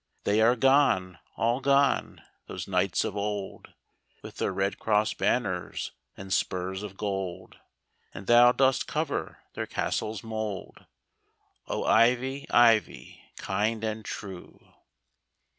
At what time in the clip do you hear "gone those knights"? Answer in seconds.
1.59-3.03